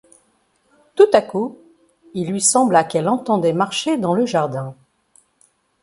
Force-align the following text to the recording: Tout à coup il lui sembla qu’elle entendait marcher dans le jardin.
Tout 0.95 1.09
à 1.13 1.21
coup 1.21 1.59
il 2.15 2.31
lui 2.31 2.41
sembla 2.41 2.83
qu’elle 2.83 3.07
entendait 3.07 3.53
marcher 3.53 3.99
dans 3.99 4.15
le 4.15 4.25
jardin. 4.25 4.73